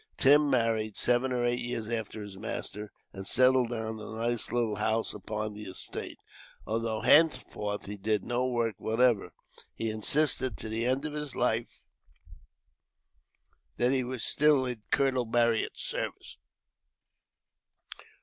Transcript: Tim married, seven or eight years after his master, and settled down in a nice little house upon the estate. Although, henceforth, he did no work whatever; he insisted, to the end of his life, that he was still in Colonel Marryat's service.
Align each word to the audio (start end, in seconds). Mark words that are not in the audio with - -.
Tim 0.17 0.49
married, 0.49 0.97
seven 0.97 1.31
or 1.31 1.45
eight 1.45 1.59
years 1.59 1.87
after 1.87 2.23
his 2.23 2.35
master, 2.35 2.91
and 3.13 3.27
settled 3.27 3.69
down 3.69 3.99
in 3.99 3.99
a 4.07 4.15
nice 4.15 4.51
little 4.51 4.77
house 4.77 5.13
upon 5.13 5.53
the 5.53 5.65
estate. 5.69 6.17
Although, 6.65 7.01
henceforth, 7.01 7.85
he 7.85 7.97
did 7.97 8.23
no 8.23 8.47
work 8.47 8.73
whatever; 8.79 9.31
he 9.75 9.91
insisted, 9.91 10.57
to 10.57 10.69
the 10.69 10.87
end 10.87 11.05
of 11.05 11.13
his 11.13 11.35
life, 11.35 11.83
that 13.77 13.91
he 13.91 14.03
was 14.03 14.23
still 14.23 14.65
in 14.65 14.81
Colonel 14.89 15.25
Marryat's 15.27 15.83
service. 15.83 16.37